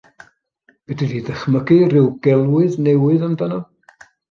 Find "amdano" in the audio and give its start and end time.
3.31-3.63